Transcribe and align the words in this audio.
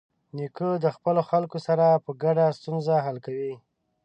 نیکه 0.35 0.69
د 0.83 0.85
خپلو 0.95 1.21
خلکو 1.29 1.57
سره 1.67 1.85
په 2.05 2.11
ګډه 2.23 2.45
ستونزې 2.59 2.97
حل 3.05 3.17
کوي. 3.25 3.53